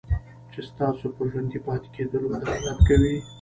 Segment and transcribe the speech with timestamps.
[0.51, 3.15] چې ستاسو په ژوندي پاتې کېدلو دلالت کوي.